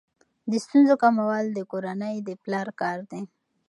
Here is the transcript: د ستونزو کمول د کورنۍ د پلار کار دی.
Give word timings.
د 0.49 0.51
ستونزو 0.65 0.93
کمول 1.03 1.45
د 1.53 1.59
کورنۍ 1.71 2.15
د 2.27 2.29
پلار 2.43 2.67
کار 2.81 2.97
دی. 3.11 3.21